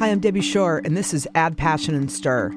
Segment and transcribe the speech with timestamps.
[0.00, 2.50] Hi, I'm Debbie Shore, and this is Add Passion and Stir.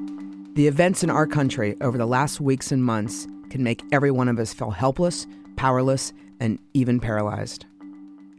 [0.54, 4.29] The events in our country over the last weeks and months can make every one
[4.29, 5.28] of us feel helpless,
[5.58, 7.66] powerless, and even paralyzed.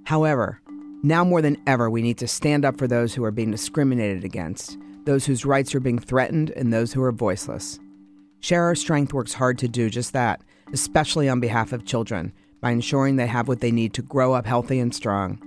[0.05, 0.59] However,
[1.03, 4.25] now more than ever, we need to stand up for those who are being discriminated
[4.25, 7.79] against, those whose rights are being threatened, and those who are voiceless.
[8.41, 10.41] Share Our Strength works hard to do just that,
[10.73, 12.33] especially on behalf of children,
[12.63, 15.39] by ensuring they have what they need to grow up healthy and strong.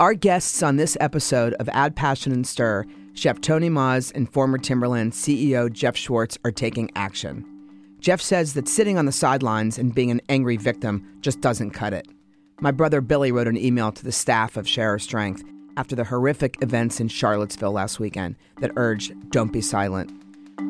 [0.00, 4.58] Our guests on this episode of Add Passion and Stir, Chef Tony Maws and former
[4.58, 7.46] Timberland CEO Jeff Swartz, are taking action.
[8.00, 11.92] Jeff says that sitting on the sidelines and being an angry victim just doesn't cut
[11.92, 12.08] it.
[12.60, 15.44] My brother Billy wrote an email to the staff of Share Our Strength
[15.76, 20.10] after the horrific events in Charlottesville last weekend that urged don't be silent.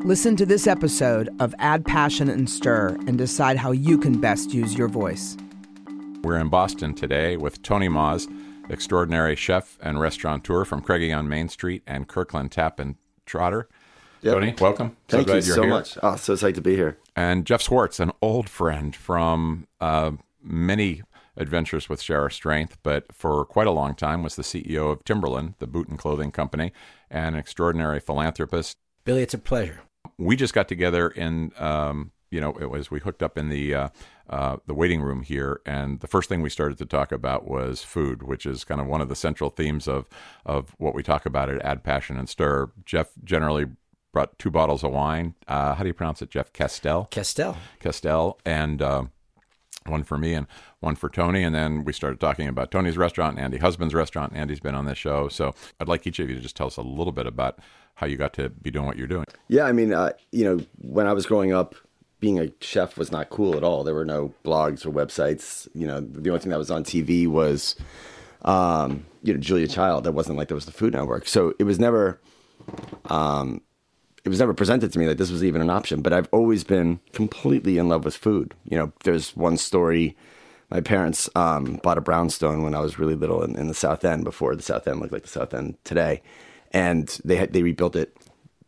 [0.04, 4.52] Listen to this episode of Add Passion and Stir and decide how you can best
[4.52, 5.38] use your voice.
[6.23, 8.29] We're in Boston today with Tony Maws,
[8.68, 13.68] extraordinary chef and restaurateur from Craigie on Main Street and Kirkland Tap and Trotter.
[14.23, 14.34] Yep.
[14.34, 14.96] Tony, welcome.
[15.09, 15.71] So Thank you glad you're so here.
[15.71, 15.98] much.
[16.02, 16.96] Oh, so excited to be here.
[17.15, 20.12] And Jeff Swartz, an old friend from uh,
[20.43, 21.02] many
[21.37, 25.04] adventures with Share Our Strength, but for quite a long time was the CEO of
[25.04, 26.73] Timberland, the boot and clothing company,
[27.10, 28.78] and an extraordinary philanthropist.
[29.04, 29.82] Billy, it's a pleasure.
[30.16, 33.74] We just got together in, um, you know, it was we hooked up in the
[33.74, 33.88] uh,
[34.30, 37.83] uh, the waiting room here, and the first thing we started to talk about was
[37.83, 40.09] food, which is kind of one of the central themes of
[40.47, 42.71] of what we talk about at Add Passion and Stir.
[42.85, 43.67] Jeff generally
[44.13, 45.35] brought two bottles of wine.
[45.47, 46.52] Uh, how do you pronounce it, Jeff?
[46.52, 47.07] Castel.
[47.11, 47.59] Castel.
[47.80, 49.05] Castel, and uh,
[49.87, 50.47] one for me and
[50.80, 51.43] one for Tony.
[51.43, 54.35] And then we started talking about Tony's restaurant, and Andy Husbands' restaurant.
[54.35, 56.77] Andy's been on this show, so I'd like each of you to just tell us
[56.77, 57.59] a little bit about
[57.97, 59.27] how you got to be doing what you're doing.
[59.49, 61.75] Yeah, I mean, uh, you know, when I was growing up,
[62.25, 63.85] being a chef was not cool at all.
[63.85, 65.69] There were no blogs or websites.
[65.75, 67.77] You know, the only thing that was on TV was,
[68.47, 70.05] um, you know, Julia Child.
[70.05, 71.28] That wasn't like there was the Food Network.
[71.28, 72.19] So it was never,
[73.11, 73.61] um,
[74.25, 76.01] it was never presented to me that this was even an option.
[76.01, 78.55] But I've always been completely in love with food.
[78.65, 80.17] You know, there's one story.
[80.71, 84.03] My parents um, bought a brownstone when I was really little in, in the South
[84.03, 86.23] End before the South End looked like the South End today,
[86.71, 88.17] and they had they rebuilt it,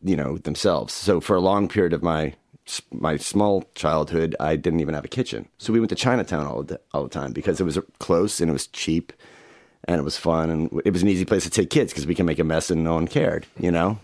[0.03, 0.93] you know, themselves.
[0.93, 2.35] So for a long period of my
[2.93, 5.49] my small childhood, I didn't even have a kitchen.
[5.59, 8.51] So we went to Chinatown all the, all the time because it was close and
[8.51, 9.13] it was cheap
[9.85, 12.15] and it was fun and it was an easy place to take kids because we
[12.15, 13.99] can make a mess and no one cared, you know?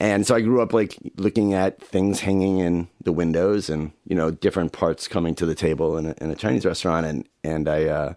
[0.00, 4.14] And so I grew up like looking at things hanging in the windows and, you
[4.14, 7.04] know, different parts coming to the table in a, in a Chinese restaurant.
[7.04, 8.14] And, and I, uh,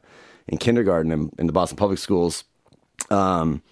[0.47, 2.43] in kindergarten in, in the Boston public schools,
[3.09, 3.63] um,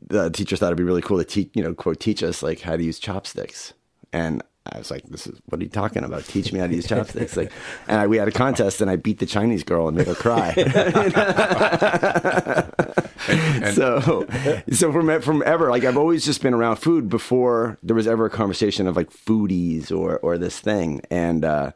[0.00, 2.60] the teachers thought it'd be really cool to teach, you know, quote, teach us like
[2.60, 3.74] how to use chopsticks.
[4.12, 4.42] And
[4.72, 6.24] I was like, "This is what are you talking about?
[6.24, 7.52] Teach me how to use chopsticks!" Like,
[7.86, 10.14] and I, we had a contest, and I beat the Chinese girl and made her
[10.14, 10.54] cry.
[13.74, 14.26] so,
[14.70, 18.26] so from from ever, like I've always just been around food before there was ever
[18.26, 21.02] a conversation of like foodies or or this thing.
[21.10, 21.72] And uh,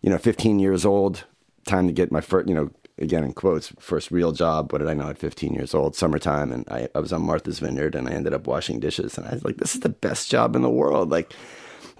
[0.00, 1.24] you know, 15 years old,
[1.64, 4.72] time to get my first, you know, again in quotes, first real job.
[4.72, 5.94] What did I know at 15 years old?
[5.94, 9.26] Summertime, and I, I was on Martha's Vineyard, and I ended up washing dishes, and
[9.26, 11.32] I was like, "This is the best job in the world!" Like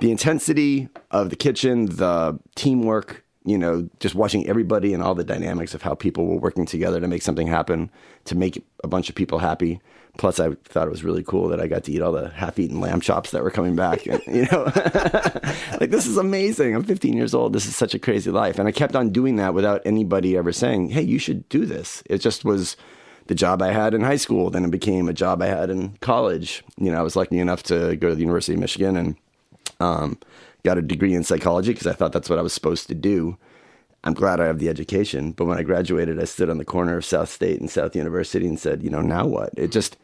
[0.03, 5.23] the intensity of the kitchen, the teamwork, you know, just watching everybody and all the
[5.23, 7.89] dynamics of how people were working together to make something happen,
[8.25, 9.81] to make a bunch of people happy.
[10.19, 12.81] Plus, I thought it was really cool that I got to eat all the half-eaten
[12.81, 14.05] lamb chops that were coming back.
[14.07, 14.65] And, you know,
[15.81, 16.75] like this is amazing.
[16.75, 17.53] I'm 15 years old.
[17.53, 20.51] This is such a crazy life, and I kept on doing that without anybody ever
[20.51, 22.77] saying, "Hey, you should do this." It just was
[23.29, 24.51] the job I had in high school.
[24.51, 26.65] Then it became a job I had in college.
[26.77, 29.17] You know, I was lucky enough to go to the University of Michigan and
[29.83, 30.19] um,
[30.65, 33.37] got a degree in psychology because I thought that's what I was supposed to do.
[34.05, 36.97] I'm glad I have the education, but when I graduated, I stood on the corner
[36.97, 39.51] of South State and South University and said, you know, now what?
[39.57, 39.97] It just,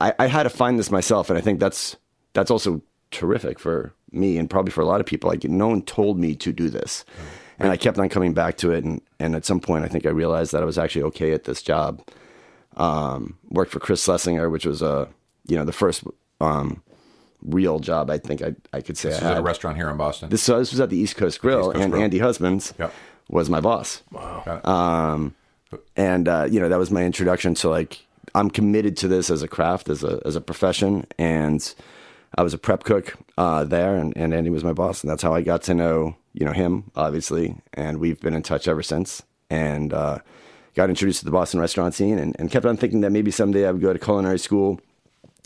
[0.00, 1.96] I, I had to find this myself, and I think that's
[2.34, 5.28] that's also terrific for me and probably for a lot of people.
[5.28, 7.04] Like no one told me to do this,
[7.58, 10.06] and I kept on coming back to it, and and at some point, I think
[10.06, 12.02] I realized that I was actually okay at this job.
[12.76, 15.08] Um, worked for Chris Schlesinger, which was a
[15.48, 16.04] you know the first
[16.40, 16.80] um,
[17.44, 19.90] real job I think I I could say This I is at a restaurant here
[19.90, 20.28] in Boston.
[20.30, 22.02] This, so this was at the East Coast Grill, East Coast and Grill.
[22.04, 22.92] Andy Husbands Yep.
[23.28, 24.02] was my boss.
[24.14, 24.66] It.
[24.66, 25.34] Um,
[25.96, 28.04] and uh, you know that was my introduction to like
[28.34, 31.74] I'm committed to this as a craft, as a as a profession, and
[32.36, 35.22] I was a prep cook uh, there, and, and Andy was my boss, and that's
[35.22, 38.82] how I got to know you know him, obviously, and we've been in touch ever
[38.82, 40.18] since, and uh,
[40.74, 43.66] got introduced to the Boston restaurant scene, and, and kept on thinking that maybe someday
[43.66, 44.80] I would go to culinary school.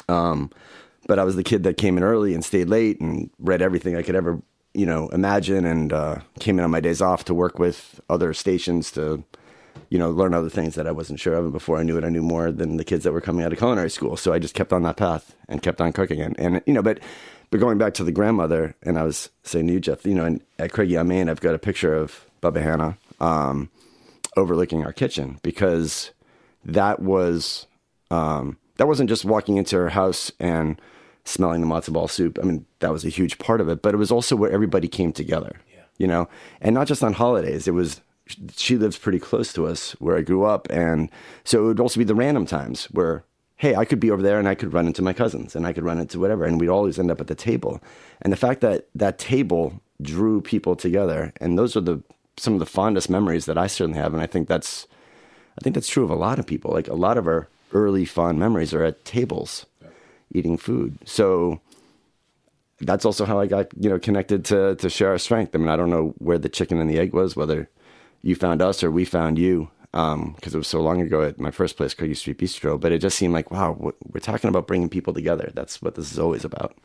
[0.08, 0.50] Um,
[1.06, 3.96] but I was the kid that came in early and stayed late and read everything
[3.96, 4.40] I could ever,
[4.74, 8.34] you know, imagine, and uh, came in on my days off to work with other
[8.34, 9.24] stations to
[9.90, 11.44] you know, learn other things that I wasn't sure of.
[11.44, 13.52] And before I knew it, I knew more than the kids that were coming out
[13.52, 14.16] of culinary school.
[14.16, 16.20] So I just kept on that path and kept on cooking.
[16.20, 17.00] And, and you know, but
[17.50, 20.24] but going back to the grandmother, and I was saying to you, Jeff, you know,
[20.24, 23.70] in, at Craigie on Main, I've got a picture of Bubba Hannah um,
[24.36, 26.10] overlooking our kitchen because
[26.64, 27.66] that was
[28.10, 30.80] um, that wasn't just walking into her house and
[31.26, 32.38] smelling the matzo ball soup.
[32.40, 34.88] I mean, that was a huge part of it, but it was also where everybody
[34.88, 35.60] came together.
[35.72, 35.82] Yeah.
[35.98, 36.28] You know,
[36.60, 37.68] and not just on holidays.
[37.68, 38.00] It was
[38.56, 41.10] she lives pretty close to us where I grew up, and
[41.44, 43.24] so it would also be the random times where
[43.58, 45.72] hey, I could be over there and I could run into my cousins and I
[45.72, 47.80] could run into whatever, and we'd always end up at the table.
[48.20, 52.02] And the fact that that table drew people together, and those are the
[52.38, 54.86] some of the fondest memories that I certainly have, and I think that's
[55.58, 56.70] I think that's true of a lot of people.
[56.72, 59.66] Like a lot of our early fond memories are at tables.
[60.32, 60.98] Eating food.
[61.04, 61.60] So
[62.80, 65.54] that's also how I got you know connected to to share our strength.
[65.54, 67.68] I mean, I don't know where the chicken and the egg was, whether
[68.22, 71.38] you found us or we found you, because um, it was so long ago at
[71.38, 72.78] my first place, Craigie Street Bistro.
[72.78, 75.50] But it just seemed like, wow, we're talking about bringing people together.
[75.54, 76.76] That's what this is always about.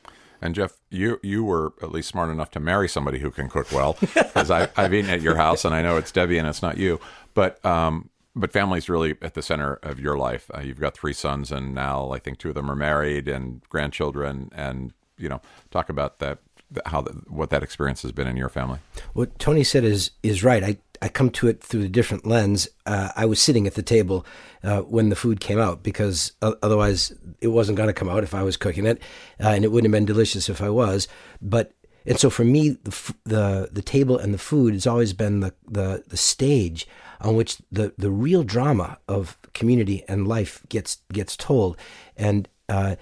[0.41, 3.71] And Jeff, you you were at least smart enough to marry somebody who can cook
[3.71, 6.77] well, because I've eaten at your house, and I know it's Debbie and it's not
[6.77, 6.99] you.
[7.33, 10.49] But um, but family's really at the center of your life.
[10.53, 13.61] Uh, you've got three sons, and now I think two of them are married and
[13.69, 14.49] grandchildren.
[14.53, 16.39] And you know, talk about that
[16.85, 18.79] how the, what that experience has been in your family.
[19.13, 20.63] What Tony said is is right.
[20.63, 22.67] I I come to it through a different lens.
[22.85, 24.25] Uh, I was sitting at the table
[24.63, 27.11] uh, when the food came out because otherwise
[27.41, 29.01] it wasn't going to come out if I was cooking it,
[29.43, 31.07] uh, and it wouldn't have been delicious if I was.
[31.41, 31.73] But
[32.05, 35.53] and so for me, the the, the table and the food has always been the,
[35.67, 36.87] the the stage
[37.21, 41.77] on which the the real drama of community and life gets gets told,
[42.17, 42.95] and uh,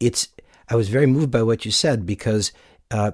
[0.00, 0.28] it's.
[0.68, 2.52] I was very moved by what you said because
[2.90, 3.12] uh,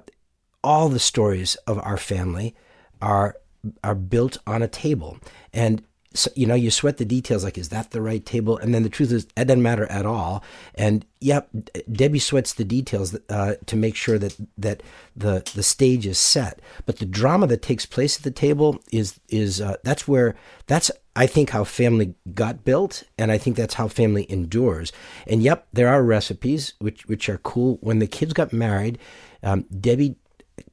[0.63, 2.55] all the stories of our family
[3.01, 3.37] are
[3.83, 5.19] are built on a table,
[5.53, 5.83] and
[6.19, 8.57] so, you know you sweat the details like is that the right table?
[8.59, 10.43] And then the truth is it doesn't matter at all.
[10.75, 11.49] And yep
[11.91, 14.83] debbie sweats the details uh, to make sure that that
[15.17, 16.61] the the stage is set.
[16.87, 20.35] But the drama that takes place at the table is is uh, that's where
[20.67, 24.93] that's i think how family got built and i think that's how family endures.
[25.27, 27.79] And yep there are recipes which which are cool.
[27.81, 28.99] When the kids got married
[29.43, 30.17] um, Debbie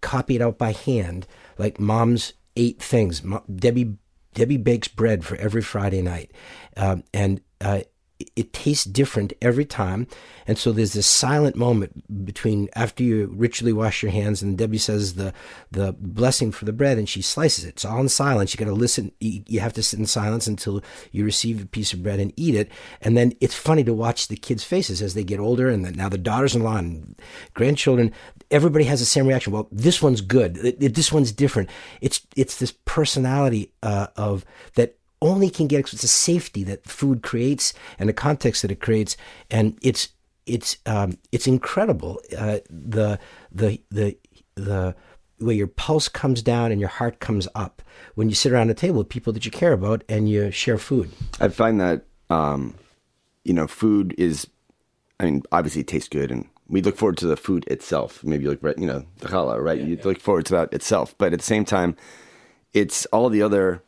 [0.02, 1.28] copied out by hand
[1.58, 3.22] like mom's eight things.
[3.54, 3.98] Debbie
[4.36, 6.32] Debbie bakes bread for every Friday night,
[6.78, 7.82] um, and uh,
[8.36, 10.08] it tastes different every time.
[10.48, 14.78] And so there's this silent moment between after you ritually wash your hands and Debbie
[14.78, 15.34] says the
[15.72, 17.70] the blessing for the bread and she slices it.
[17.70, 18.54] It's all in silence.
[18.54, 19.12] You got to listen.
[19.20, 22.56] You have to sit in silence until you receive a piece of bread and eat
[22.56, 22.72] it.
[23.02, 26.08] And then it's funny to watch the kids' faces as they get older and now
[26.08, 27.22] the daughters-in-law and
[27.54, 28.14] grandchildren.
[28.52, 29.54] Everybody has the same reaction.
[29.54, 30.56] Well, this one's good.
[30.80, 31.70] This one's different.
[32.02, 34.46] It's it's this personality uh, of
[34.76, 38.80] that only can get it's a safety that food creates and the context that it
[38.80, 39.18] creates,
[39.50, 40.10] and it's
[40.46, 43.20] it's um, it's incredible uh, the
[43.52, 44.18] the the
[44.56, 44.96] the
[45.40, 47.82] way your pulse comes down and your heart comes up
[48.16, 50.78] when you sit around a table with people that you care about and you share
[50.78, 51.12] food.
[51.42, 52.76] I find that um,
[53.44, 54.48] you know food is,
[55.20, 58.24] I mean, obviously it tastes good and we look forward to the food itself.
[58.24, 59.80] Maybe you look, you know, the challah, right?
[59.80, 60.04] Yeah, you yeah.
[60.04, 61.96] look forward to that itself, but at the same time,
[62.74, 63.84] it's all the other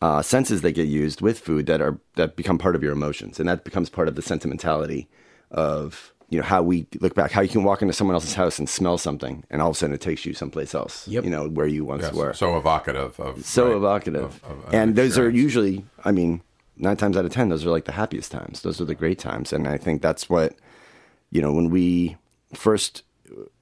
[0.00, 3.38] uh, senses that get used with food that are that become part of your emotions,
[3.38, 5.08] and that becomes part of the sentimentality
[5.50, 8.58] of you know how we look back, how you can walk into someone else's house
[8.58, 11.08] and smell something, and all of a sudden it takes you someplace else.
[11.08, 11.24] Yep.
[11.24, 12.32] You know where you once yes, were.
[12.32, 16.42] So evocative of so right, evocative, of, of and those are usually, I mean,
[16.76, 18.62] nine times out of ten, those are like the happiest times.
[18.62, 20.54] Those are the great times, and I think that's what
[21.30, 22.16] you know when we
[22.54, 23.02] first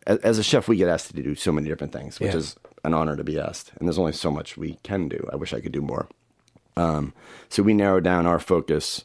[0.07, 2.37] as a chef, we get asked to do so many different things, which yeah.
[2.37, 3.73] is an honor to be asked.
[3.79, 5.29] And there's only so much we can do.
[5.33, 6.09] I wish I could do more.
[6.77, 7.13] Um,
[7.49, 9.05] so we narrowed down our focus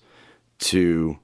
[0.60, 1.18] to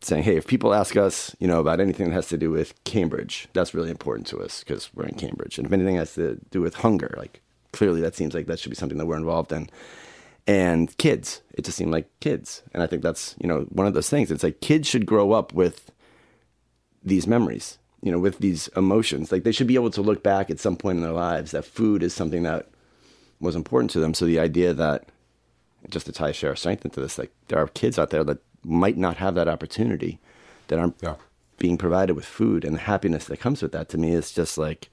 [0.00, 2.74] saying, hey, if people ask us, you know, about anything that has to do with
[2.84, 5.58] Cambridge, that's really important to us because we're in Cambridge.
[5.58, 7.40] And if anything has to do with hunger, like
[7.72, 9.68] clearly that seems like that should be something that we're involved in.
[10.46, 12.62] And kids, it just seemed like kids.
[12.74, 14.30] And I think that's, you know, one of those things.
[14.30, 15.92] It's like kids should grow up with
[17.04, 19.32] these memories, you know, with these emotions.
[19.32, 21.64] Like they should be able to look back at some point in their lives that
[21.64, 22.68] food is something that
[23.40, 24.14] was important to them.
[24.14, 25.04] So the idea that
[25.90, 28.24] just to tie a Share Our Strength into this, like there are kids out there
[28.24, 30.20] that might not have that opportunity,
[30.68, 31.16] that aren't yeah.
[31.58, 33.88] being provided with food, and the happiness that comes with that.
[33.90, 34.90] To me, is just like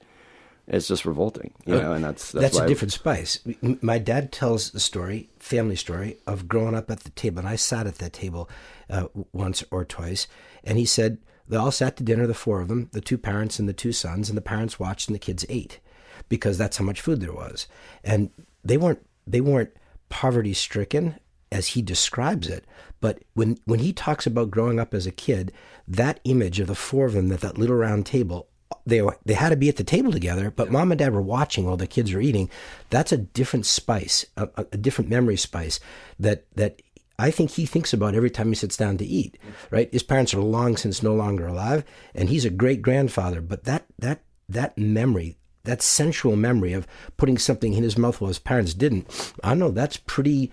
[0.66, 1.92] it's just revolting, you know.
[1.92, 3.38] And that's that's, that's a different spice.
[3.62, 7.56] My dad tells the story, family story, of growing up at the table, and I
[7.56, 8.50] sat at that table
[8.88, 10.26] uh, once or twice,
[10.64, 11.18] and he said
[11.50, 13.92] they all sat to dinner, the four of them, the two parents and the two
[13.92, 15.80] sons, and the parents watched and the kids ate
[16.28, 17.66] because that's how much food there was,
[18.04, 18.30] and
[18.64, 19.72] they weren't they weren't
[20.08, 21.16] poverty stricken
[21.52, 22.64] as he describes it.
[23.00, 25.52] But when, when he talks about growing up as a kid,
[25.88, 28.48] that image of the four of them at that little round table,
[28.86, 31.64] they, they had to be at the table together, but mom and dad were watching
[31.64, 32.50] while the kids were eating.
[32.90, 35.80] That's a different spice, a, a different memory spice
[36.18, 36.82] that, that
[37.20, 39.36] I think he thinks about every time he sits down to eat,
[39.70, 39.92] right?
[39.92, 41.84] His parents are long since no longer alive,
[42.14, 43.40] and he's a great grandfather.
[43.40, 46.86] But that that that memory, that sensual memory of
[47.18, 50.50] putting something in his mouth while his parents didn't, I know that's pretty.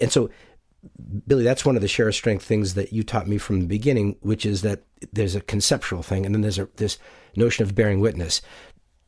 [0.00, 0.30] And so,
[1.26, 4.16] Billy, that's one of the share strength things that you taught me from the beginning,
[4.20, 6.98] which is that there's a conceptual thing, and then there's a this
[7.36, 8.40] notion of bearing witness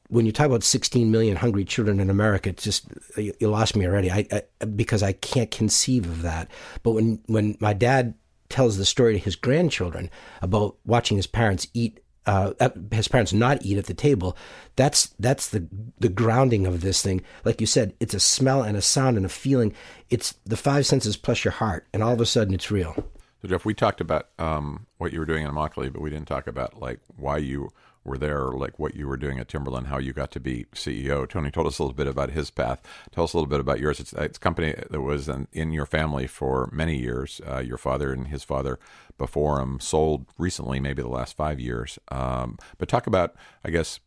[0.09, 2.87] when you talk about 16 million hungry children in America, it's just
[3.17, 4.11] you, you lost me already.
[4.11, 6.51] I, I, because I can't conceive of that.
[6.83, 8.15] But when when my dad
[8.49, 10.11] tells the story to his grandchildren
[10.41, 12.53] about watching his parents eat, uh,
[12.93, 14.37] his parents not eat at the table,
[14.77, 15.67] that's that's the
[15.99, 17.23] the grounding of this thing.
[17.45, 19.75] Like you said, it's a smell and a sound and a feeling.
[20.11, 23.11] It's the five senses plus your heart, and all of a sudden it's real.
[23.47, 26.27] So Jeff, we talked about um, what you were doing in Immokalee, but we didn't
[26.27, 27.71] talk about like why you
[28.03, 31.29] were there, like what you were doing at Timberland, how you got to be CEO.
[31.29, 32.83] Tony told us a little bit about his path.
[33.13, 34.01] Tell us a little bit about yours.
[34.01, 37.41] It's, it's a company that was in, in your family for many years.
[37.49, 38.81] Uh, your father and his father
[39.17, 42.01] before him sold recently, maybe the last five years.
[42.09, 44.01] Um, but talk about, I guess,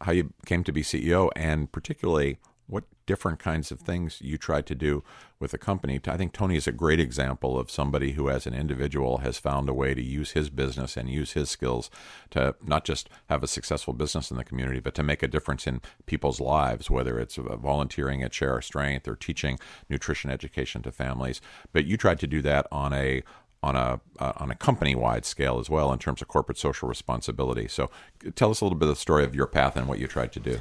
[0.00, 4.66] how you came to be CEO and particularly what different kinds of things you tried
[4.66, 5.04] to do
[5.38, 6.00] with the company.
[6.06, 9.68] I think Tony is a great example of somebody who, as an individual, has found
[9.68, 11.90] a way to use his business and use his skills
[12.30, 15.66] to not just have a successful business in the community, but to make a difference
[15.66, 19.58] in people's lives, whether it's volunteering at Share Our Strength or teaching
[19.90, 21.42] nutrition education to families.
[21.72, 23.22] But you tried to do that on a
[23.62, 26.88] on a uh, on a company wide scale as well in terms of corporate social
[26.88, 27.66] responsibility.
[27.66, 27.90] So,
[28.34, 30.32] tell us a little bit of the story of your path and what you tried
[30.32, 30.60] to do.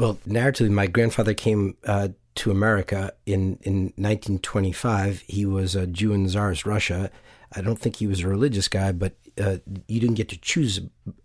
[0.00, 5.24] Well, narratively, my grandfather came uh, to America in, in 1925.
[5.26, 7.10] He was a Jew in Tsarist Russia.
[7.52, 10.80] I don't think he was a religious guy, but uh, you didn't get to choose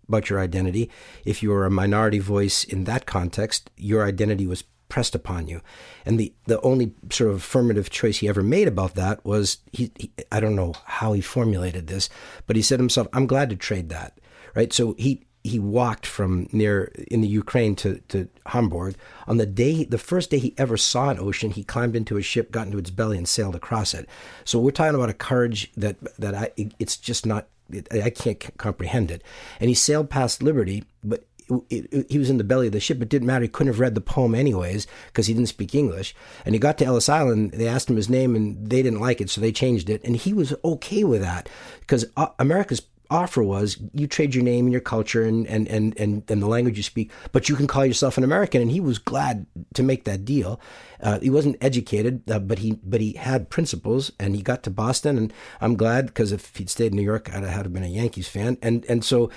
[0.06, 0.90] about your identity.
[1.24, 5.62] If you were a minority voice in that context, your identity was pressed upon you.
[6.04, 9.90] And the, the only sort of affirmative choice he ever made about that was he,
[9.98, 12.10] he I don't know how he formulated this,
[12.46, 14.18] but he said to himself, I'm glad to trade that.
[14.54, 14.70] Right.
[14.72, 18.96] So he he walked from near in the Ukraine to, to Hamburg.
[19.26, 22.22] On the day, the first day he ever saw an ocean, he climbed into a
[22.22, 24.08] ship, got into its belly, and sailed across it.
[24.44, 27.48] So we're talking about a courage that that I it's just not
[27.90, 29.22] I can't comprehend it.
[29.60, 31.24] And he sailed past Liberty, but
[31.70, 33.00] it, it, he was in the belly of the ship.
[33.00, 33.44] It didn't matter.
[33.44, 36.14] He couldn't have read the poem anyways because he didn't speak English.
[36.44, 37.52] And he got to Ellis Island.
[37.52, 40.02] They asked him his name, and they didn't like it, so they changed it.
[40.04, 41.48] And he was okay with that
[41.80, 45.98] because uh, America's offer was you trade your name and your culture and, and, and,
[45.98, 48.62] and, and the language you speak, but you can call yourself an American.
[48.62, 50.60] And he was glad to make that deal.
[51.00, 54.70] Uh, he wasn't educated, uh, but he but he had principles, and he got to
[54.70, 55.18] Boston.
[55.18, 58.28] And I'm glad because if he'd stayed in New York, I'd have been a Yankees
[58.28, 58.56] fan.
[58.62, 59.30] And and so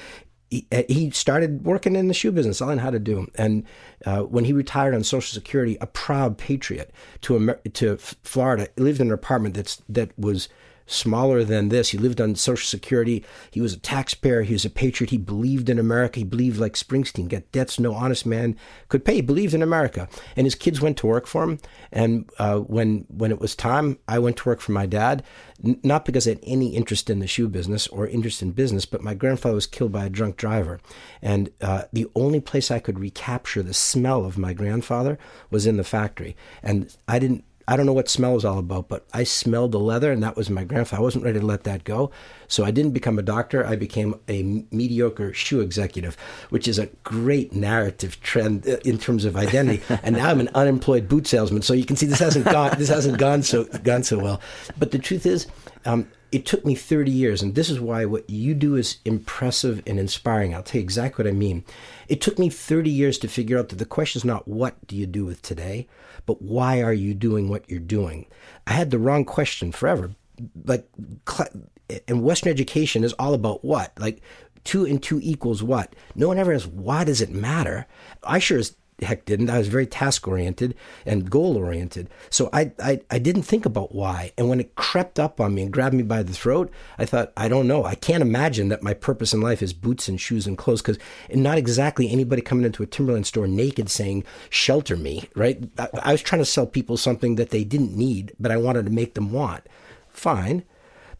[0.49, 3.27] he, uh, he started working in the shoe business, learning how to do.
[3.35, 3.65] And
[4.05, 8.99] uh, when he retired on Social Security, a proud patriot to Amer- to Florida, lived
[8.99, 10.49] in an apartment that's that was
[10.89, 11.89] smaller than this.
[11.89, 13.23] He lived on Social Security.
[13.51, 14.41] He was a taxpayer.
[14.41, 15.11] He was a patriot.
[15.11, 16.19] He believed in America.
[16.19, 18.55] He believed, like Springsteen, get debts no honest man
[18.87, 19.15] could pay.
[19.15, 20.09] He believed in America.
[20.35, 21.59] And his kids went to work for him.
[21.91, 25.23] And uh, when when it was time, I went to work for my dad,
[25.63, 28.85] N- not because I had any interest in the shoe business or interest in business,
[28.85, 30.79] but my grandfather was killed by a drunk driver.
[31.21, 35.17] And uh, the only place I could recapture the smell of my grandfather
[35.49, 36.35] was in the factory.
[36.63, 39.79] And I didn't I don't know what smell is all about, but I smelled the
[39.79, 41.01] leather, and that was my grandfather.
[41.01, 42.09] I wasn't ready to let that go.
[42.47, 43.63] So I didn't become a doctor.
[43.63, 46.17] I became a mediocre shoe executive,
[46.49, 49.83] which is a great narrative trend uh, in terms of identity.
[50.01, 51.61] and now I'm an unemployed boot salesman.
[51.61, 54.41] So you can see this hasn't gone this hasn't gone so gone so well.
[54.79, 55.45] But the truth is,
[55.85, 59.83] um, it took me 30 years, and this is why what you do is impressive
[59.85, 60.55] and inspiring.
[60.55, 61.63] I'll tell you exactly what I mean.
[62.09, 64.95] It took me 30 years to figure out that the question is not what do
[64.95, 65.87] you do with today,
[66.25, 68.25] but why are you doing what you're doing?
[68.65, 70.11] I had the wrong question forever.
[70.65, 70.89] Like,
[72.07, 73.93] and Western education is all about what?
[73.99, 74.21] Like,
[74.63, 75.95] two and two equals what?
[76.15, 77.85] No one ever asks, why does it matter?
[78.23, 79.49] I sure as heck didn't.
[79.49, 80.75] I was very task oriented
[81.05, 82.09] and goal oriented.
[82.29, 84.31] So I, I, I didn't think about why.
[84.37, 87.31] And when it crept up on me and grabbed me by the throat, I thought,
[87.35, 87.85] I don't know.
[87.85, 90.99] I can't imagine that my purpose in life is boots and shoes and clothes because
[91.33, 95.63] not exactly anybody coming into a Timberland store naked saying, shelter me, right?
[95.77, 98.85] I, I was trying to sell people something that they didn't need, but I wanted
[98.85, 99.63] to make them want.
[100.09, 100.63] Fine.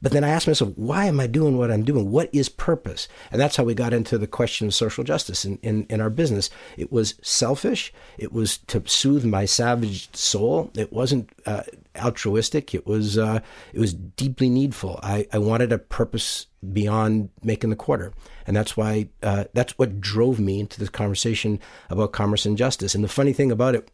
[0.01, 2.09] But then I asked myself, why am I doing what I'm doing?
[2.09, 3.07] What is purpose?
[3.31, 6.09] And that's how we got into the question of social justice in, in, in our
[6.09, 6.49] business.
[6.77, 7.93] It was selfish.
[8.17, 10.71] It was to soothe my savage soul.
[10.75, 11.63] It wasn't uh,
[11.97, 12.73] altruistic.
[12.73, 13.41] It was uh,
[13.73, 14.99] it was deeply needful.
[15.03, 18.13] I, I wanted a purpose beyond making the quarter,
[18.47, 22.95] and that's why uh, that's what drove me into this conversation about commerce and justice.
[22.95, 23.89] And the funny thing about it,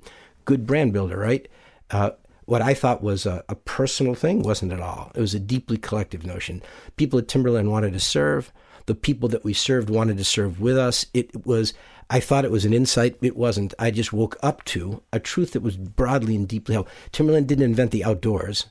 [0.46, 1.48] good brand builder, right?
[2.46, 5.12] What I thought was a, a, personal thing wasn't at all.
[5.16, 6.62] It was a deeply collective notion.
[6.96, 8.54] People at Timberland wanted to serve.
[8.86, 11.08] The people that we served wanted to serve with us.
[11.14, 11.74] It was,
[12.10, 13.18] I thought it was an insight.
[13.22, 13.74] It wasn't.
[13.80, 16.88] I just woke up to a truth that was broadly and deeply held.
[17.12, 18.68] Timberland didn't invent the outdoors,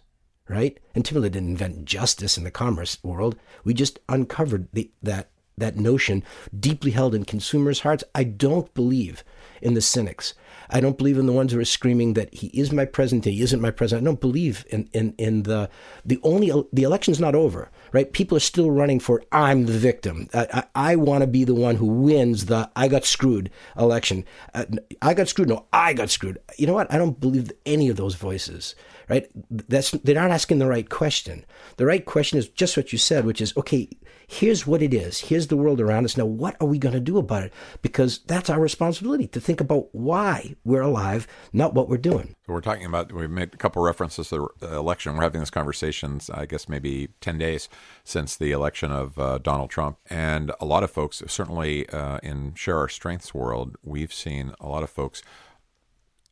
[0.48, 0.78] right?
[0.94, 3.36] And Timberland didn't invent justice in the commerce world.
[3.64, 6.22] We just uncovered the, that that notion
[6.58, 8.04] deeply held in consumers' hearts.
[8.14, 9.24] I don't believe
[9.62, 10.34] in the cynics.
[10.70, 13.42] I don't believe in the ones who are screaming that he is my president, he
[13.42, 14.06] isn't my president.
[14.06, 15.68] I don't believe in, in, in the
[16.04, 18.12] the only the election's not over, right?
[18.12, 20.28] People are still running for I'm the victim.
[20.34, 24.24] I, I, I want to be the one who wins the I got screwed election.
[24.54, 24.64] Uh,
[25.02, 25.48] I got screwed.
[25.48, 26.38] No, I got screwed.
[26.58, 26.92] You know what?
[26.92, 28.74] I don't believe any of those voices,
[29.08, 29.26] right?
[29.50, 31.44] That's they're not asking the right question.
[31.76, 33.88] The right question is just what you said, which is okay
[34.26, 35.20] here's what it is.
[35.20, 36.16] Here's the world around us.
[36.16, 37.52] Now, what are we going to do about it?
[37.82, 42.34] Because that's our responsibility to think about why we're alive, not what we're doing.
[42.46, 45.14] So we're talking about, we've made a couple references to the election.
[45.14, 47.68] We're having this conversation, I guess, maybe 10 days
[48.02, 49.98] since the election of uh, Donald Trump.
[50.10, 54.68] And a lot of folks, certainly uh, in Share Our Strengths world, we've seen a
[54.68, 55.22] lot of folks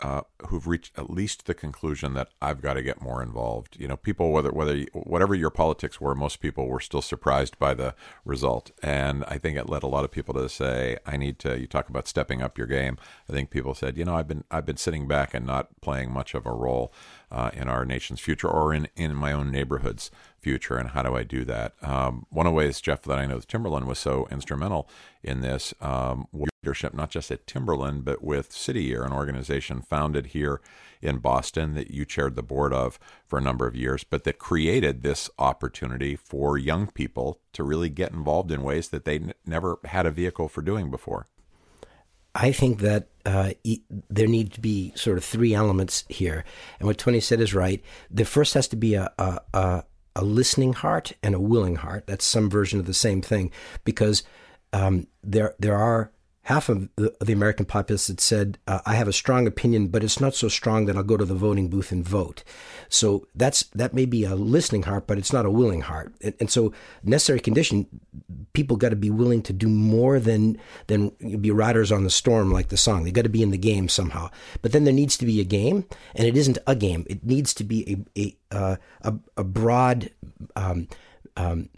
[0.03, 3.77] uh, who've reached at least the conclusion that I've got to get more involved.
[3.79, 7.75] You know, people whether whether whatever your politics were, most people were still surprised by
[7.75, 7.95] the
[8.25, 11.59] result, and I think it led a lot of people to say, "I need to."
[11.59, 12.99] You talk about stepping up your game.
[13.29, 16.11] I think people said, "You know, I've been I've been sitting back and not playing
[16.11, 16.93] much of a role
[17.31, 21.15] uh, in our nation's future or in in my own neighborhood's future, and how do
[21.15, 24.27] I do that?" Um, one of the ways, Jeff, that I know Timberland was so
[24.33, 24.89] instrumental
[25.23, 25.73] in this.
[25.81, 26.27] Um,
[26.63, 30.61] leadership, not just at Timberland, but with City Year, an organization founded here
[31.01, 34.39] in Boston that you chaired the board of for a number of years, but that
[34.39, 39.33] created this opportunity for young people to really get involved in ways that they n-
[39.45, 41.27] never had a vehicle for doing before.
[42.35, 46.45] I think that uh, e- there need to be sort of three elements here,
[46.79, 47.83] and what Tony said is right.
[48.09, 52.07] The first has to be a, a, a, a listening heart and a willing heart.
[52.07, 53.51] That's some version of the same thing,
[53.85, 54.23] because
[54.73, 56.12] um, there there are
[56.45, 60.03] half of the, the American populace had said, uh, I have a strong opinion, but
[60.03, 62.43] it's not so strong that I'll go to the voting booth and vote.
[62.89, 66.13] So that's that may be a listening heart, but it's not a willing heart.
[66.21, 66.73] And, and so
[67.05, 67.87] necessary condition,
[68.53, 72.51] people got to be willing to do more than than be riders on the storm
[72.51, 73.05] like the song.
[73.05, 74.31] They got to be in the game somehow.
[74.63, 77.07] But then there needs to be a game, and it isn't a game.
[77.09, 80.11] It needs to be a a uh, a, a, broad.
[80.57, 80.89] Um,
[81.37, 81.71] um,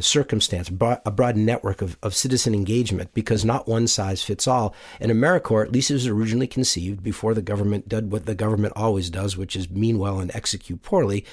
[0.00, 4.74] circumstance, a broad network of, of citizen engagement, because not one size fits all.
[5.00, 8.72] And AmeriCorps, at least it was originally conceived before the government did what the government
[8.76, 11.24] always does, which is mean well and execute poorly.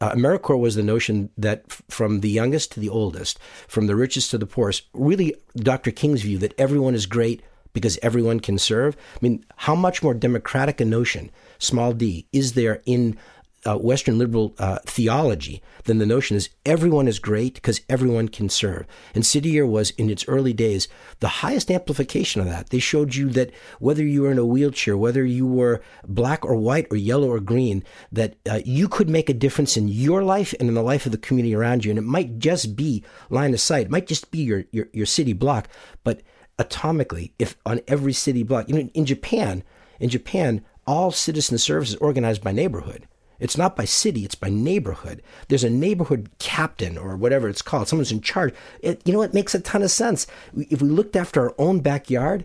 [0.00, 4.30] Uh, AmeriCorps was the notion that from the youngest to the oldest, from the richest
[4.30, 5.90] to the poorest, really Dr.
[5.90, 8.96] King's view that everyone is great because everyone can serve.
[9.14, 13.16] I mean, how much more democratic a notion, small d, is there in
[13.64, 18.48] uh, Western liberal uh, theology than the notion is everyone is great because everyone can
[18.48, 18.86] serve.
[19.14, 20.88] And City Year was, in its early days,
[21.20, 22.70] the highest amplification of that.
[22.70, 26.56] They showed you that whether you were in a wheelchair, whether you were black or
[26.56, 30.54] white or yellow or green, that uh, you could make a difference in your life
[30.58, 31.90] and in the life of the community around you.
[31.90, 35.06] And it might just be line of sight, it might just be your, your, your
[35.06, 35.68] city block,
[36.04, 36.22] but
[36.58, 39.62] atomically, if on every city block, you know, in Japan,
[40.00, 43.06] in Japan, all citizen service is organized by neighborhood.
[43.42, 45.20] It's not by city, it's by neighborhood.
[45.48, 47.88] There's a neighborhood captain or whatever it's called.
[47.88, 48.54] Someone's in charge.
[48.80, 50.28] It, you know, it makes a ton of sense.
[50.56, 52.44] If we looked after our own backyard,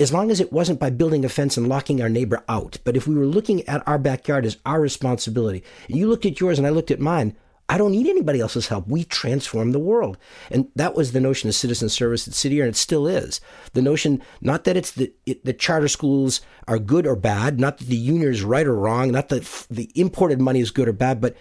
[0.00, 2.96] as long as it wasn't by building a fence and locking our neighbor out, but
[2.96, 6.66] if we were looking at our backyard as our responsibility, you looked at yours and
[6.66, 7.36] I looked at mine,
[7.70, 8.88] I don't need anybody else's help.
[8.88, 10.18] We transform the world.
[10.50, 13.40] And that was the notion of citizen service at City Year, and it still is.
[13.74, 17.78] The notion, not that it's the, it, the charter schools are good or bad, not
[17.78, 20.92] that the union is right or wrong, not that the imported money is good or
[20.92, 21.36] bad, but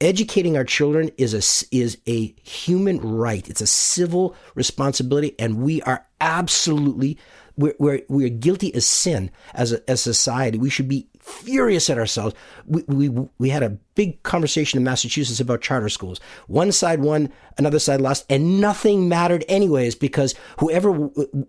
[0.00, 3.46] educating our children is a, is a human right.
[3.46, 7.18] It's a civil responsibility, and we are absolutely
[7.58, 10.58] we're, we're, we're guilty as sin as a, as a society.
[10.58, 12.34] We should be furious at ourselves.
[12.66, 16.20] We, we, we had a big conversation in Massachusetts about charter schools.
[16.46, 20.92] One side won, another side lost, and nothing mattered anyways because whoever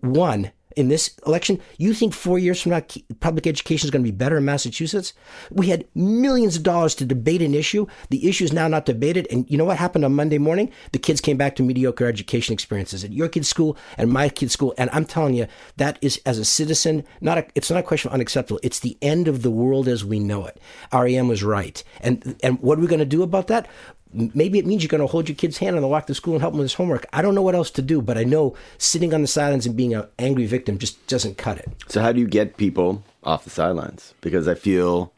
[0.02, 2.82] won in this election, you think four years from now
[3.18, 5.12] public education is going to be better in Massachusetts?
[5.50, 7.88] We had millions of dollars to debate an issue.
[8.10, 9.26] The issue is now not debated.
[9.28, 10.70] And you know what happened on Monday morning?
[10.92, 14.52] The kids came back to mediocre education experiences at your kid's school and my kid's
[14.52, 14.72] school.
[14.78, 18.10] And I'm telling you, that is as a citizen, not a, it's not a question
[18.10, 18.60] of unacceptable.
[18.62, 20.60] It's the end of the world as we know it.
[20.92, 21.82] REM was right.
[22.00, 23.68] And and what are we going to do about that?
[24.12, 26.34] Maybe it means you're going to hold your kid's hand on the walk to school
[26.34, 27.06] and help him with his homework.
[27.12, 29.76] I don't know what else to do, but I know sitting on the sidelines and
[29.76, 31.70] being an angry victim just doesn't cut it.
[31.88, 34.14] So how do you get people off the sidelines?
[34.20, 35.12] Because I feel,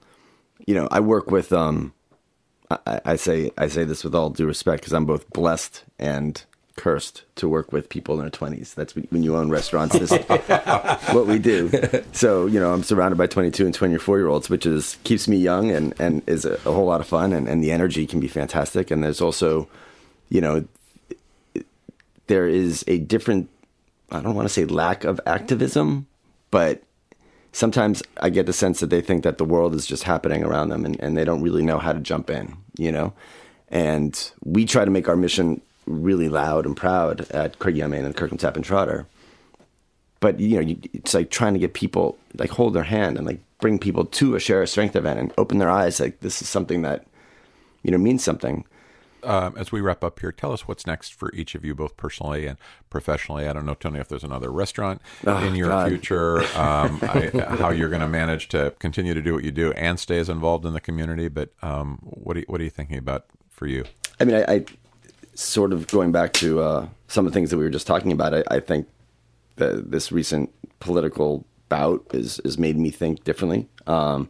[0.66, 1.52] you know, I work with.
[1.52, 1.92] Um,
[2.70, 6.44] I, I say I say this with all due respect because I'm both blessed and
[6.76, 8.74] cursed to work with people in their 20s.
[8.74, 9.98] That's when you own restaurants.
[9.98, 10.24] This is
[11.14, 11.70] what we do.
[12.12, 15.36] So, you know, I'm surrounded by 22 and 24 year olds, which is keeps me
[15.36, 17.32] young and, and is a, a whole lot of fun.
[17.32, 18.90] And, and the energy can be fantastic.
[18.90, 19.68] And there's also,
[20.28, 20.64] you know,
[22.26, 23.50] there is a different,
[24.10, 26.06] I don't want to say lack of activism,
[26.50, 26.82] but
[27.52, 30.68] sometimes I get the sense that they think that the world is just happening around
[30.68, 33.12] them and, and they don't really know how to jump in, you know?
[33.68, 38.04] And we try to make our mission really loud and proud at Craigie on Main
[38.04, 39.06] and Kirkland Tap and Trotter.
[40.20, 43.26] But you know, you, it's like trying to get people like hold their hand and
[43.26, 46.00] like bring people to a Share Our Strength event and open their eyes.
[46.00, 47.06] Like this is something that
[47.82, 48.64] you know means something.
[49.22, 51.96] Um, as we wrap up here, tell us what's next for each of you, both
[51.96, 52.56] personally and
[52.88, 53.46] professionally.
[53.46, 55.88] I don't know, Tony, if there's another restaurant oh, in your God.
[55.88, 59.72] future, um, I, how you're going to manage to continue to do what you do
[59.72, 61.28] and stay as involved in the community.
[61.28, 63.84] But um, what, are you, what are you thinking about for you?
[64.18, 64.64] I mean, I, I
[65.40, 68.12] sort of going back to uh, some of the things that we were just talking
[68.12, 68.86] about, I, I think
[69.56, 70.50] that this recent
[70.80, 73.68] political bout is has made me think differently.
[73.86, 74.28] Um,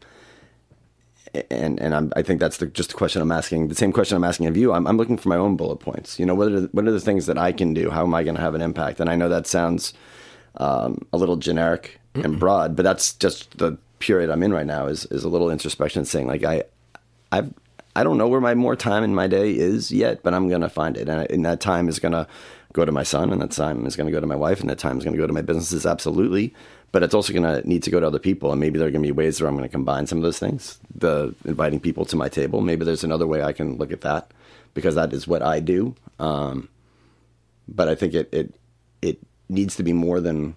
[1.51, 3.68] and and I'm, i think that's the, just the question I'm asking.
[3.68, 4.73] The same question I'm asking of you.
[4.73, 6.18] I'm, I'm looking for my own bullet points.
[6.18, 7.90] You know, what are the, what are the things that I can do?
[7.90, 9.01] How am I going to have an impact?
[9.01, 9.92] And I know that sounds
[10.57, 14.66] um, a little generic mm and broad, but that's just the period I'm in right
[14.66, 14.87] now.
[14.87, 16.64] Is is a little introspection, saying like I,
[17.31, 17.53] I've
[17.96, 20.61] I don't know where my more time in my day is yet, but I'm going
[20.61, 21.09] to find it.
[21.09, 22.26] And, and that time is going to
[22.72, 24.70] go to my son, and that time is going to go to my wife, and
[24.70, 26.55] that time is going to go to my businesses, absolutely.
[26.92, 28.50] But it's also going to need to go to other people.
[28.50, 30.22] And maybe there are going to be ways where I'm going to combine some of
[30.22, 32.61] those things, the inviting people to my table.
[32.61, 34.33] Maybe there's another way I can look at that
[34.74, 35.94] because that is what I do.
[36.18, 36.68] Um,
[37.68, 38.55] but I think it, it,
[39.03, 40.57] it needs to be more than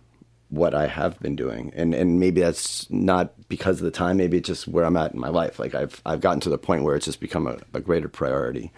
[0.54, 4.18] what I have been doing, and and maybe that's not because of the time.
[4.18, 5.60] Maybe it's just where I'm at in my life.
[5.60, 8.72] Like I've I've gotten to the point where it's just become a, a greater priority.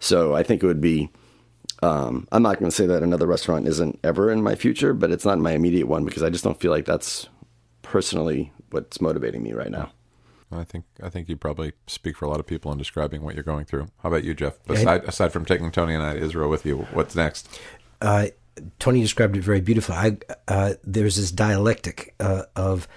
[0.00, 1.10] So I think it would be.
[1.80, 5.12] Um, I'm not going to say that another restaurant isn't ever in my future, but
[5.12, 7.28] it's not my immediate one because I just don't feel like that's
[7.82, 9.92] personally what's motivating me right now.
[10.50, 13.34] I think I think you probably speak for a lot of people in describing what
[13.34, 13.88] you're going through.
[14.02, 14.58] How about you, Jeff?
[14.68, 17.60] Aside, aside from taking Tony and I to Israel with you, what's next?
[18.00, 18.28] Uh,
[18.78, 19.96] Tony described it very beautifully.
[19.96, 22.88] I, uh, there's this dialectic uh, of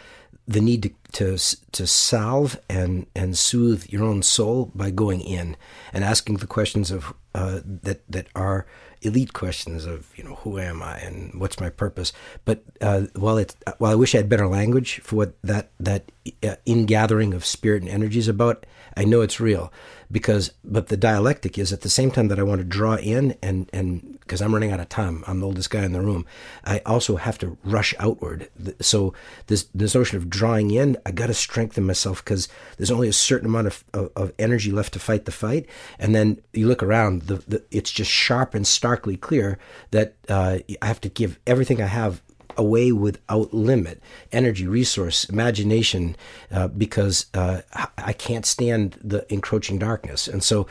[0.48, 5.56] the need to, to to salve and and soothe your own soul by going in
[5.94, 8.66] and asking the questions of uh, that that are
[9.04, 12.12] elite questions of you know who am I and what's my purpose.
[12.46, 16.12] But uh, while it while I wish I had better language for what that that
[16.44, 18.66] uh, ingathering of spirit and energy is about,
[18.98, 19.72] I know it's real
[20.12, 23.38] because but the dialectic is at the same time that I want to draw in
[23.42, 25.26] and and because I'm running out of time.
[25.28, 26.26] I'm the oldest guy in the room.
[26.64, 28.48] I also have to rush outward.
[28.80, 29.14] So
[29.48, 33.14] this this notion of drawing in I got to strengthen myself because there's only a
[33.14, 35.66] certain amount of, of, of, energy left to fight the fight.
[36.00, 39.60] And then you look around the, the it's just sharp and starkly clear
[39.92, 42.22] that uh, I have to give everything I have
[42.56, 44.02] away without limit.
[44.32, 46.16] Energy resource imagination
[46.52, 47.62] uh, because uh,
[47.98, 50.28] i can't stand the encroaching darkness.
[50.28, 50.68] And so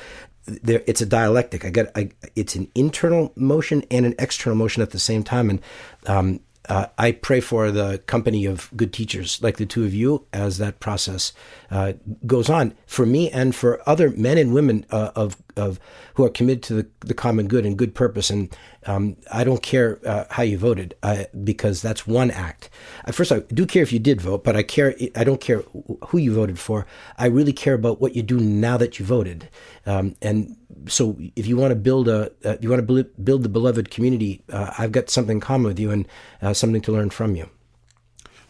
[0.63, 4.83] there it's a dialectic i got I, it's an internal motion and an external motion
[4.83, 5.61] at the same time and
[6.07, 10.27] um, uh, I pray for the company of good teachers like the two of you
[10.33, 11.33] as that process
[11.71, 11.95] uh,
[12.27, 15.81] goes on for me and for other men and women uh, of of
[16.15, 18.31] who are committed to the, the common good and good purpose.
[18.31, 18.55] And
[18.87, 22.71] um, I don't care uh, how you voted uh, because that's one act.
[23.13, 24.95] first, I do care if you did vote, but I care.
[25.15, 25.63] I don't care
[26.09, 26.87] who you voted for.
[27.19, 29.49] I really care about what you do now that you voted.
[29.85, 33.49] Um, and so, if you want to build a, uh, you want to build the
[33.49, 36.09] beloved community, uh, I've got something in common with you and
[36.41, 37.51] uh, something to learn from you.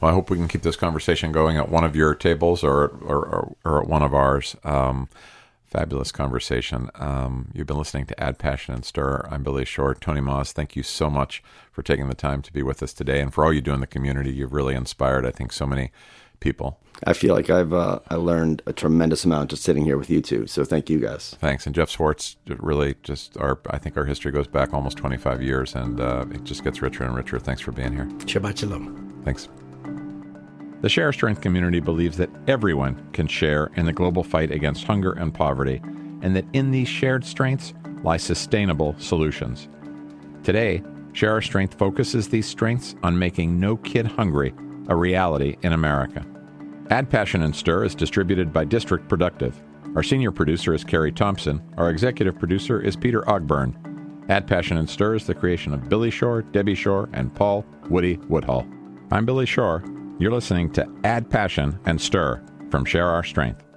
[0.01, 2.88] Well, I hope we can keep this conversation going at one of your tables or
[3.03, 4.57] or, or, or at one of ours.
[4.62, 5.09] Um,
[5.70, 6.90] Fabulous conversation.
[6.96, 9.24] Um, you've been listening to Add Passion and Stir.
[9.30, 9.94] I'm Billy Shore.
[9.94, 13.20] Tony Maws, thank you so much for taking the time to be with us today
[13.20, 14.33] and for all you do in the community.
[14.33, 15.92] You've really inspired, I think, so many
[16.40, 16.80] people.
[17.06, 20.20] I feel like I've uh, I learned a tremendous amount just sitting here with you
[20.20, 20.48] two.
[20.48, 21.37] So thank you guys.
[21.40, 21.66] Thanks.
[21.66, 25.76] And Jeff Swartz, really just our I think our history goes back almost 25 years,
[25.76, 27.38] and uh, it just gets richer and richer.
[27.38, 28.06] Thanks for being here.
[28.26, 29.22] Shabbat shalom.
[29.24, 29.48] Thanks.
[30.81, 35.12] The Share Strength community believes that everyone can share in the global fight against hunger
[35.12, 35.83] and poverty,
[36.23, 39.69] and that in these shared strengths lie sustainable solutions.
[40.43, 44.55] Today, Share Our Strength focuses these strengths on making No Kid Hungry
[44.88, 46.25] a reality in America.
[46.88, 49.61] Add Passion and Stir is distributed by District Productive.
[49.95, 51.61] Our senior producer is Carrie Thompson.
[51.77, 53.77] Our executive producer is Peter Ogburn.
[54.31, 58.16] Add Passion and Stir is the creation of Billy Shore, Debbie Shore, and Paul Woody
[58.29, 58.66] Woodhull.
[59.11, 59.85] I'm Billy Shore.
[60.20, 63.69] You're listening to Add Passion and Stir from Share Our Strength.